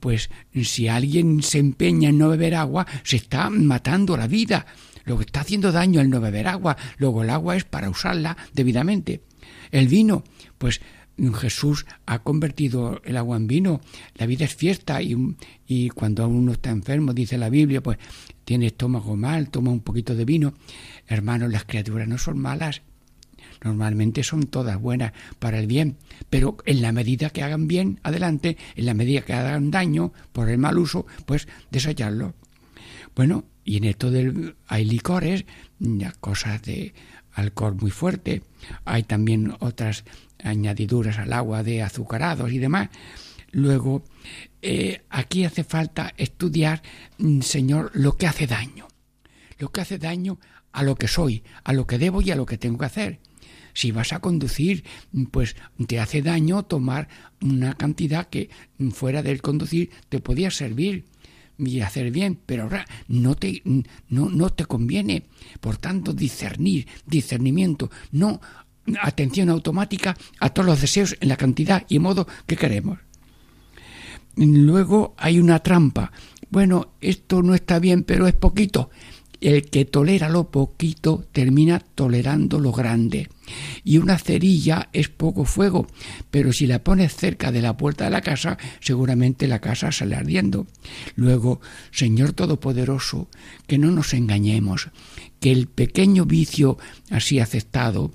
[0.00, 0.30] pues
[0.62, 4.66] si alguien se empeña en no beber agua, se está matando la vida.
[5.04, 6.76] Lo que está haciendo daño el no beber agua.
[6.98, 9.22] Luego el agua es para usarla debidamente.
[9.70, 10.24] El vino,
[10.58, 10.80] pues
[11.34, 13.80] Jesús ha convertido el agua en vino.
[14.16, 15.16] La vida es fiesta y,
[15.66, 17.98] y, cuando uno está enfermo, dice la Biblia, pues
[18.44, 20.54] tiene estómago mal, toma un poquito de vino.
[21.06, 22.82] Hermanos, las criaturas no son malas.
[23.64, 25.96] Normalmente son todas buenas para el bien,
[26.28, 30.50] pero en la medida que hagan bien, adelante, en la medida que hagan daño por
[30.50, 32.34] el mal uso, pues desecharlo.
[33.14, 35.44] Bueno, y en esto del, hay licores,
[36.20, 36.94] cosas de
[37.36, 38.42] alcohol muy fuerte,
[38.84, 40.04] hay también otras
[40.42, 42.88] añadiduras al agua de azucarados y demás.
[43.52, 44.02] Luego,
[44.62, 46.82] eh, aquí hace falta estudiar,
[47.18, 48.88] mm, Señor, lo que hace daño.
[49.58, 50.38] Lo que hace daño
[50.72, 53.20] a lo que soy, a lo que debo y a lo que tengo que hacer.
[53.72, 54.84] Si vas a conducir,
[55.30, 57.08] pues te hace daño tomar
[57.42, 58.48] una cantidad que
[58.92, 61.04] fuera del conducir te podía servir
[61.58, 65.24] y hacer bien, pero ahora no te, no, no te conviene.
[65.60, 68.40] Por tanto, discernir, discernimiento, no
[69.00, 72.98] atención automática a todos los deseos en la cantidad y modo que queremos.
[74.36, 76.12] Luego hay una trampa.
[76.50, 78.90] Bueno, esto no está bien, pero es poquito.
[79.40, 83.28] El que tolera lo poquito termina tolerando lo grande.
[83.84, 85.86] Y una cerilla es poco fuego,
[86.30, 90.16] pero si la pones cerca de la puerta de la casa, seguramente la casa sale
[90.16, 90.66] ardiendo.
[91.14, 91.60] Luego,
[91.92, 93.28] Señor Todopoderoso,
[93.66, 94.90] que no nos engañemos,
[95.40, 96.78] que el pequeño vicio
[97.10, 98.12] así aceptado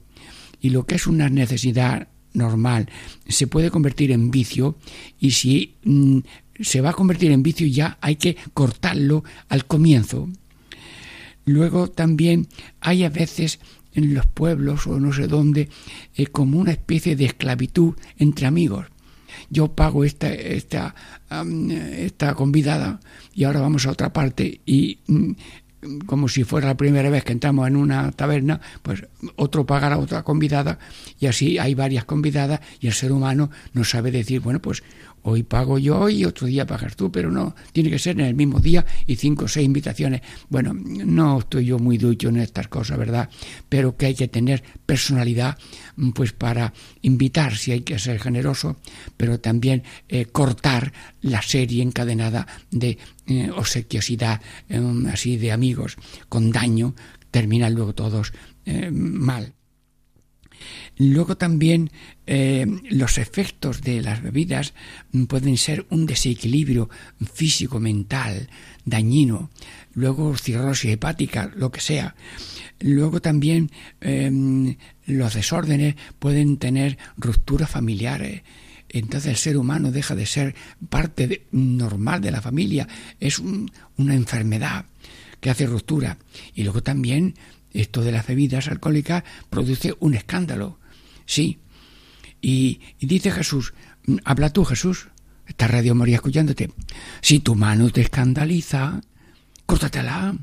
[0.60, 2.90] y lo que es una necesidad normal
[3.28, 4.78] se puede convertir en vicio
[5.20, 6.20] y si mm,
[6.60, 10.30] se va a convertir en vicio ya hay que cortarlo al comienzo.
[11.46, 12.48] Luego también
[12.80, 13.60] hay a veces
[13.94, 15.70] en los pueblos o no sé dónde
[16.16, 18.86] eh, como una especie de esclavitud entre amigos.
[19.50, 20.94] Yo pago esta, esta,
[21.98, 23.00] esta convidada
[23.34, 25.32] y ahora vamos a otra parte y mm,
[26.06, 30.24] como si fuera la primera vez que entramos en una taberna, pues otro pagará otra
[30.24, 30.80] convidada
[31.20, 34.84] y así hay varias convidadas y el ser humano no sabe decir, bueno, pues
[35.24, 38.36] hoy pago yo y otro día pagas tú, pero no, tiene que ser en el
[38.36, 40.22] mismo día y cinco o seis invitaciones.
[40.50, 43.30] Bueno, no estoy yo muy ducho en estas cosas, ¿verdad?
[43.70, 45.58] Pero que hay que tener personalidad,
[46.14, 48.78] pues para invitar, si hay que ser generoso,
[49.18, 55.98] pero también eh, cortar la serie encadenada de eh, obsequiosidad, em, así de amigos,
[56.30, 56.96] con daño,
[57.32, 58.34] terminan luego todos
[58.66, 59.54] eh, mal.
[60.97, 61.91] Luego también
[62.28, 64.74] eh, los efectos de las bebidas
[65.28, 66.89] pueden ser un desequilibrio
[67.34, 68.50] físico, mental,
[68.86, 69.50] dañino,
[69.93, 72.15] luego cirrosis hepática, lo que sea.
[72.80, 78.41] Luego también em, los desórdenes pueden tener rupturas familiares.
[78.89, 80.56] Entonces el ser humano deja de ser
[80.89, 82.88] parte normal de la familia,
[83.19, 84.86] es una enfermedad
[85.39, 86.17] que hace ruptura.
[86.54, 87.36] Y luego también
[87.74, 90.82] esto de las bebidas alcohólicas produce un escándalo
[91.32, 91.60] Sí.
[92.42, 93.74] Y, dice Jesús,
[94.26, 95.08] habla tú Jesús,
[95.48, 96.70] está Radio María escuchándote.
[97.22, 99.00] Si tu mano te escandaliza,
[99.66, 100.36] córtatela,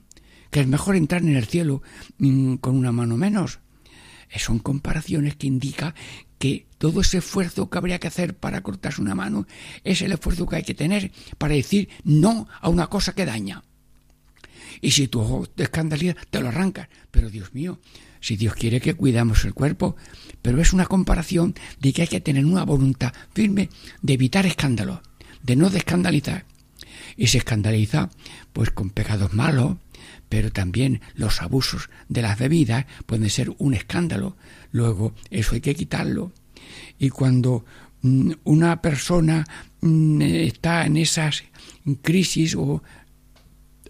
[0.50, 1.82] que es mejor entrar en el cielo
[2.16, 3.58] mm, con una mano menos.
[4.34, 5.92] Son comparaciones que indican
[6.38, 9.46] que todo ese esfuerzo que habría que hacer para cortarse una mano
[9.84, 13.62] es el esfuerzo que hay que tener para decir no a una cosa que daña.
[14.80, 16.88] Y si tu ojo te escandaliza, te lo arrancas.
[17.10, 17.80] Pero Dios mío,
[18.20, 19.96] si Dios quiere que cuidamos el cuerpo,
[20.42, 23.68] pero es una comparación de que hay que tener una voluntad firme
[24.02, 25.00] de evitar escándalos,
[25.42, 26.44] de no descandalizar.
[27.16, 28.10] Y se escandaliza
[28.52, 29.76] pues con pecados malos,
[30.28, 34.36] pero también los abusos de las bebidas pueden ser un escándalo.
[34.70, 36.32] Luego, eso hay que quitarlo.
[36.98, 37.64] Y cuando
[38.02, 39.46] mm, una persona
[39.80, 41.44] mm, está en esas
[42.02, 42.82] crisis o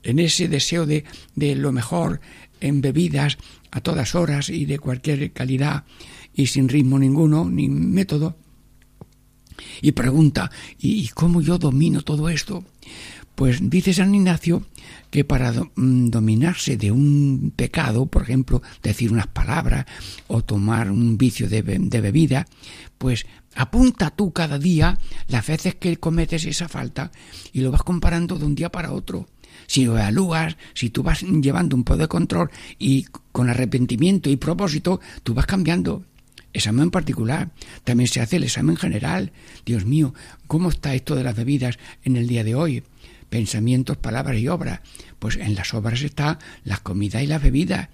[0.02, 2.20] en ese deseo de, de lo mejor
[2.60, 3.38] en bebidas
[3.70, 5.84] a todas horas y de cualquier calidad
[6.34, 8.36] y sin ritmo ninguno, ni método,
[9.82, 12.64] y pregunta, ¿y cómo yo domino todo esto?
[13.34, 14.66] Pues dice San Ignacio
[15.10, 19.86] que para mm, dominarse de un pecado, por ejemplo, decir unas palabras
[20.26, 22.46] o tomar un vicio de, de, bebida,
[22.98, 27.12] pues apunta tú cada día las veces que cometes esa falta
[27.52, 29.28] y lo vas comparando de un día para otro
[29.68, 34.36] si lo evalúas, si tú vas llevando un poco de control y con arrepentimiento y
[34.36, 36.04] propósito, tú vas cambiando.
[36.54, 37.50] Examen particular,
[37.84, 39.30] también se hace el examen general.
[39.66, 40.14] Dios mío,
[40.46, 42.82] ¿cómo está esto de las bebidas en el día de hoy?
[43.28, 44.80] Pensamientos, palabras y obras.
[45.18, 47.90] Pues en las obras está la comida y las bebidas.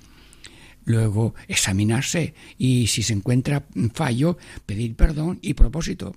[0.84, 3.64] Luego examinarse y si se encuentra
[3.94, 6.14] fallo, pedir perdón y propósito.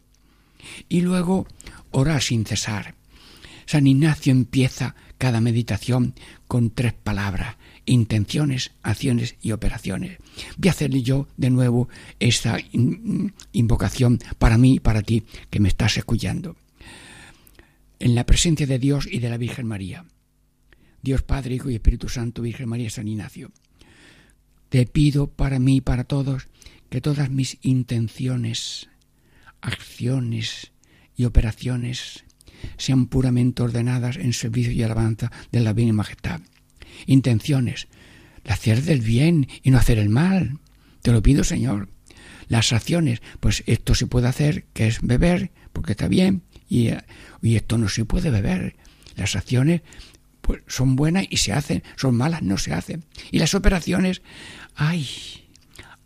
[0.88, 1.48] Y luego
[1.90, 2.94] orar sin cesar.
[3.66, 6.14] San Ignacio empieza cada meditación
[6.48, 7.56] con tres palabras,
[7.86, 10.18] intenciones, acciones y operaciones.
[10.58, 11.90] Voy a hacer yo de nuevo
[12.20, 12.58] esta
[13.52, 16.56] invocación para mí y para ti que me estás escuchando.
[18.00, 20.06] En la presencia de Dios y de la Virgen María.
[21.02, 23.52] Dios Padre, Hijo y Espíritu Santo, Virgen María, San Ignacio.
[24.70, 26.48] Te pido para mí y para todos
[26.90, 28.90] que todas mis intenciones,
[29.62, 30.72] acciones
[31.16, 32.24] y operaciones
[32.78, 36.42] sean puramente ordenadas en servicio y alabanza de la Divina Majestad.
[37.06, 37.88] Intenciones,
[38.48, 40.60] hacer del bien y no hacer el mal.
[41.02, 41.90] Te lo pido, Señor.
[42.48, 46.90] Las acciones, pues esto se puede hacer, que es beber, porque está bien, y,
[47.42, 48.76] y esto no se puede beber.
[49.16, 49.82] Las acciones
[50.42, 53.04] pues, son buenas y se hacen, son malas, no se hacen.
[53.32, 54.22] Y las operaciones,
[54.76, 55.08] ay,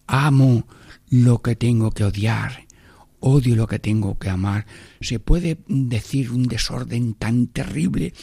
[0.07, 0.67] amo
[1.09, 2.65] lo que tengo que odiar,
[3.21, 4.65] odio lo que tengo que amar.
[4.99, 8.13] Se puede decir un desorden tan terrible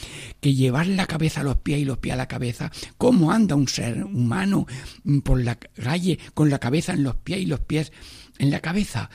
[0.41, 2.71] que llevar la cabeza a los pies y los pies a la cabeza.
[2.99, 4.67] ¿Cómo anda un ser humano
[5.25, 7.93] por la calle con la cabeza en los pies y los pies
[8.39, 9.09] en la cabeza?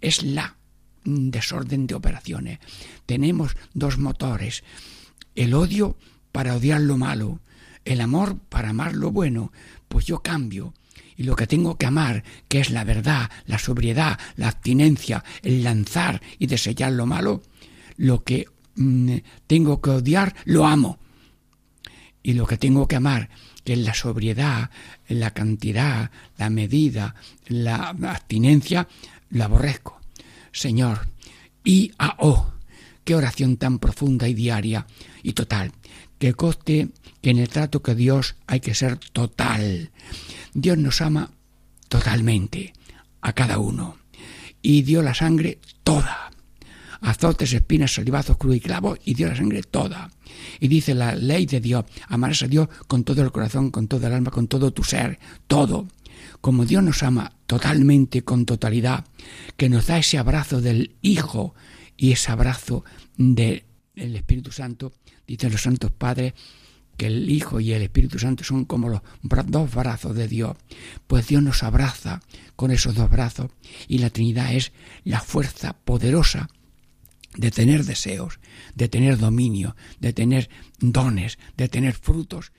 [0.00, 0.56] Es la
[1.04, 2.58] desorden de operaciones.
[3.06, 4.62] Tenemos dos motores.
[5.34, 5.96] El odio
[6.32, 7.40] para odiar lo malo,
[7.84, 9.52] el amor para amar lo bueno.
[9.88, 10.74] Pues yo cambio
[11.22, 15.62] y lo que tengo que amar, que es la verdad, la sobriedad, la abstinencia, el
[15.62, 17.42] lanzar y desellar lo malo,
[17.96, 20.98] lo que mm, tengo que odiar, lo amo.
[22.24, 23.30] Y lo que tengo que amar,
[23.62, 24.70] que es la sobriedad,
[25.06, 27.14] la cantidad, la medida,
[27.46, 28.88] la abstinencia,
[29.30, 30.00] lo aborrezco.
[30.50, 31.06] Señor,
[31.62, 32.52] y a oh,
[33.04, 34.88] qué oración tan profunda y diaria
[35.22, 35.70] y total,
[36.18, 36.88] que coste
[37.20, 39.92] que en el trato que Dios hay que ser total.
[40.54, 41.30] Dios nos ama
[41.88, 42.72] totalmente,
[43.20, 43.96] a cada uno,
[44.60, 46.30] y dio la sangre toda.
[47.00, 50.10] Azotes, espinas, salivazos, cruz y clavos, y dio la sangre toda.
[50.60, 54.06] Y dice la ley de Dios, amarás a Dios con todo el corazón, con todo
[54.06, 55.88] el alma, con todo tu ser, todo.
[56.40, 59.04] Como Dios nos ama totalmente, con totalidad,
[59.56, 61.54] que nos da ese abrazo del Hijo
[61.96, 62.84] y ese abrazo
[63.16, 64.92] del Espíritu Santo,
[65.26, 66.34] dicen los santos padres,
[67.02, 69.00] que el Hijo y el Espíritu Santo son como los
[69.46, 70.56] dos brazos de Dios,
[71.08, 72.20] pues Dios nos abraza
[72.54, 73.50] con esos dos brazos
[73.88, 74.70] y la Trinidad es
[75.02, 76.48] la fuerza poderosa
[77.36, 78.38] de tener deseos,
[78.76, 80.48] de tener dominio, de tener
[80.78, 82.52] dones, de tener frutos.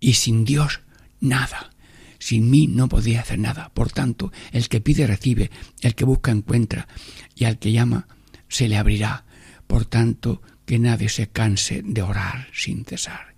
[0.00, 0.80] Y sin Dios,
[1.20, 1.74] nada.
[2.18, 3.72] Sin mí no podía hacer nada.
[3.74, 5.50] Por tanto, el que pide recibe,
[5.82, 6.88] el que busca encuentra,
[7.34, 8.08] y al que llama
[8.48, 9.26] se le abrirá.
[9.66, 13.32] Por tanto, que nadie se canse de orar sin cesar.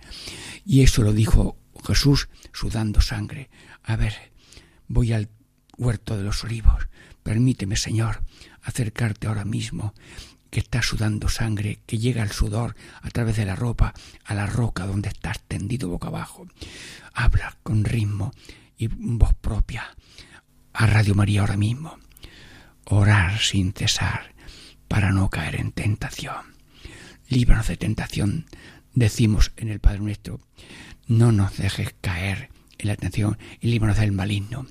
[0.64, 1.56] Y eso lo dijo
[1.86, 3.50] Jesús sudando sangre.
[3.82, 4.14] A ver,
[4.88, 5.28] voy al
[5.76, 6.88] huerto de los olivos.
[7.22, 8.22] Permíteme, Señor,
[8.62, 9.94] acercarte ahora mismo,
[10.50, 13.92] que estás sudando sangre, que llega el sudor a través de la ropa
[14.24, 16.46] a la roca donde estás tendido boca abajo.
[17.12, 18.32] Habla con ritmo
[18.76, 19.96] y voz propia
[20.72, 21.98] a Radio María ahora mismo.
[22.84, 24.34] Orar sin cesar
[24.86, 26.54] para no caer en tentación.
[27.28, 28.46] Líbranos de tentación
[28.94, 30.40] decimos en el Padre Nuestro,
[31.06, 34.66] no nos dejes caer en la tentación y líbranos del maligno.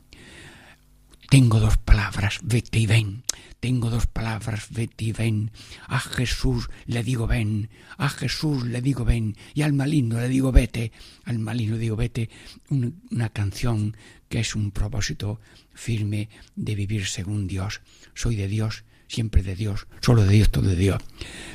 [1.29, 3.23] Tengo dos palabras, vete y ven.
[3.59, 5.51] Tengo dos palabras, vete y ven.
[5.87, 7.69] A Jesús le digo ven.
[7.97, 9.35] A Jesús le digo ven.
[9.55, 10.91] Y al maligno le digo vete.
[11.23, 12.29] Al maligno le digo vete.
[12.69, 13.97] una canción
[14.29, 15.39] que es un propósito
[15.73, 17.81] firme de vivir según Dios.
[18.13, 18.83] Soy de Dios
[19.13, 21.01] siempre de Dios, solo de Dios, todo de Dios.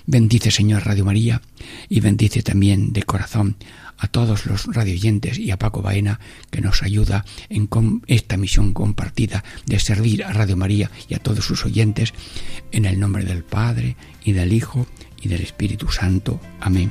[0.06, 1.42] Bendice Señor Radio María
[1.88, 3.56] y bendice también de corazón
[3.98, 7.68] a todos los radioyentes y a Paco Baena que nos ayuda en
[8.06, 12.14] esta misión compartida de servir a Radio María y a todos sus oyentes
[12.70, 14.86] en el nombre del Padre y del Hijo
[15.20, 16.40] y del Espíritu Santo.
[16.60, 16.90] Amén.